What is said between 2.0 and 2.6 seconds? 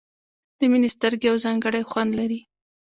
لري.